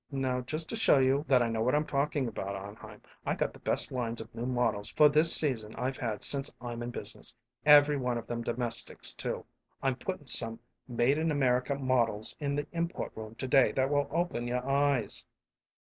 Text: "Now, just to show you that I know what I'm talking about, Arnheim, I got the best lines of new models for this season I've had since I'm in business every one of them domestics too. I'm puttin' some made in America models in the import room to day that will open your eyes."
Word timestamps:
"Now, 0.09 0.41
just 0.41 0.67
to 0.69 0.75
show 0.75 0.97
you 0.97 1.25
that 1.27 1.43
I 1.43 1.47
know 1.49 1.61
what 1.61 1.75
I'm 1.75 1.85
talking 1.85 2.27
about, 2.27 2.55
Arnheim, 2.55 3.03
I 3.23 3.35
got 3.35 3.53
the 3.53 3.59
best 3.59 3.91
lines 3.91 4.19
of 4.19 4.33
new 4.33 4.47
models 4.47 4.89
for 4.89 5.07
this 5.09 5.31
season 5.31 5.75
I've 5.75 5.97
had 5.97 6.23
since 6.23 6.51
I'm 6.59 6.81
in 6.81 6.89
business 6.89 7.35
every 7.67 7.97
one 7.97 8.17
of 8.17 8.25
them 8.25 8.41
domestics 8.41 9.13
too. 9.13 9.45
I'm 9.83 9.95
puttin' 9.95 10.25
some 10.25 10.57
made 10.87 11.19
in 11.19 11.29
America 11.29 11.75
models 11.75 12.35
in 12.39 12.55
the 12.55 12.65
import 12.71 13.11
room 13.13 13.35
to 13.35 13.47
day 13.47 13.73
that 13.73 13.91
will 13.91 14.07
open 14.09 14.47
your 14.47 14.67
eyes." 14.67 15.27